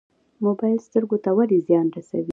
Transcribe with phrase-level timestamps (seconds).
[0.45, 2.29] موبایل سترګو ته ولې زیان رسوي؟